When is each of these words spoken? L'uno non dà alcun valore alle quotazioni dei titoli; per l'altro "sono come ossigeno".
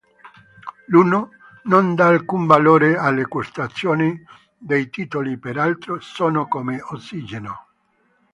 L'uno 0.87 1.29
non 1.65 1.93
dà 1.93 2.07
alcun 2.07 2.47
valore 2.47 2.97
alle 2.97 3.27
quotazioni 3.27 4.19
dei 4.57 4.89
titoli; 4.89 5.37
per 5.37 5.57
l'altro 5.57 5.99
"sono 5.99 6.47
come 6.47 6.81
ossigeno". 6.81 7.67